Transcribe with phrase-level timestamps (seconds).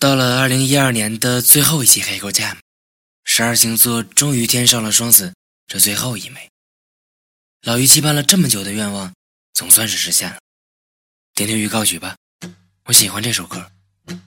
[0.00, 2.56] 到了二零一二年的最后一期黑狗站
[3.22, 5.34] 十二星座终于添上了双子
[5.66, 6.48] 这最后一枚。
[7.66, 9.12] 老于期盼了这么久的愿望，
[9.52, 10.38] 总算是实现了。
[11.34, 12.16] 听听预告曲吧，
[12.86, 13.70] 我喜欢这首歌，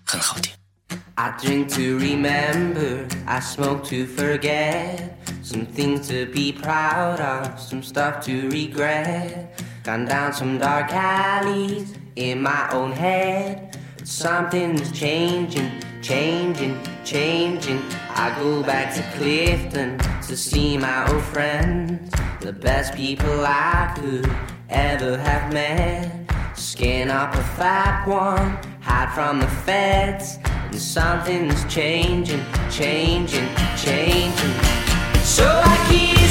[0.06, 0.54] 很好听。
[1.16, 5.10] I drink to remember, I smoke to forget.
[5.44, 9.48] Some things to be proud of, some stuff to regret.
[9.84, 13.72] Gone down some dark alleys in my own head.
[14.04, 17.82] Something's changing, changing, changing.
[18.10, 22.14] I go back to Clifton to see my old friends.
[22.42, 24.30] The best people I could
[24.70, 26.30] ever have met.
[26.58, 30.38] Skin up a fat one, hide from the feds.
[30.46, 33.48] And something's changing, changing,
[33.78, 34.54] changing.
[35.24, 36.23] So I kiss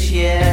[0.00, 0.51] Yeah.